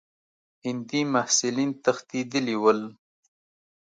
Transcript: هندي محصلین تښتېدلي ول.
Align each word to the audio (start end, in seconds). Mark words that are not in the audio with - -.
هندي 0.65 1.01
محصلین 1.13 1.69
تښتېدلي 1.83 2.55
ول. 2.63 2.79